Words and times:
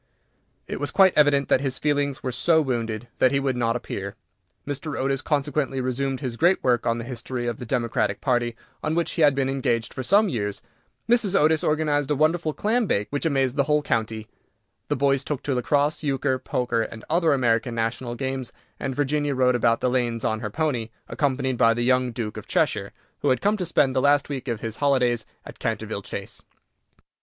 It 0.65 0.79
was 0.79 0.89
quite 0.89 1.13
evident 1.15 1.47
that 1.49 1.61
his 1.61 1.77
feelings 1.77 2.23
were 2.23 2.31
so 2.31 2.59
wounded 2.59 3.07
that 3.19 3.29
he 3.31 3.39
would 3.39 3.55
not 3.55 3.75
appear. 3.75 4.15
Mr. 4.65 4.97
Otis 4.97 5.21
consequently 5.21 5.79
resumed 5.79 6.21
his 6.21 6.37
great 6.37 6.63
work 6.63 6.87
on 6.87 6.97
the 6.97 7.03
history 7.03 7.45
of 7.45 7.59
the 7.59 7.67
Democratic 7.67 8.19
Party, 8.19 8.55
on 8.83 8.95
which 8.95 9.11
he 9.11 9.21
had 9.21 9.35
been 9.35 9.47
engaged 9.47 9.93
for 9.93 10.01
some 10.01 10.27
years; 10.27 10.59
Mrs. 11.07 11.39
Otis 11.39 11.63
organized 11.63 12.09
a 12.09 12.15
wonderful 12.15 12.51
clam 12.51 12.87
bake, 12.87 13.09
which 13.11 13.27
amazed 13.27 13.57
the 13.57 13.65
whole 13.65 13.83
county; 13.83 14.27
the 14.87 14.95
boys 14.95 15.23
took 15.23 15.43
to 15.43 15.53
lacrosse 15.53 16.01
euchre, 16.01 16.39
poker, 16.39 16.81
and 16.81 17.05
other 17.07 17.31
American 17.31 17.75
national 17.75 18.15
games, 18.15 18.51
and 18.79 18.95
Virginia 18.95 19.35
rode 19.35 19.53
about 19.53 19.81
the 19.81 19.87
lanes 19.91 20.25
on 20.25 20.39
her 20.39 20.49
pony, 20.49 20.89
accompanied 21.07 21.59
by 21.59 21.75
the 21.75 21.83
young 21.83 22.11
Duke 22.11 22.37
of 22.37 22.47
Cheshire, 22.47 22.91
who 23.19 23.29
had 23.29 23.39
come 23.39 23.55
to 23.55 23.67
spend 23.67 23.95
the 23.95 24.01
last 24.01 24.29
week 24.29 24.47
of 24.47 24.61
his 24.61 24.77
holidays 24.77 25.27
at 25.45 25.59
Canterville 25.59 26.01
Chase. 26.01 26.41